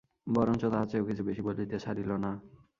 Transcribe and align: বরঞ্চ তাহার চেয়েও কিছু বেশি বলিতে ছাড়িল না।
বরঞ্চ 0.27 0.61
তাহার 0.71 0.87
চেয়েও 0.89 1.07
কিছু 1.09 1.21
বেশি 1.29 1.41
বলিতে 1.47 1.77
ছাড়িল 1.79 2.11
না। 2.23 2.31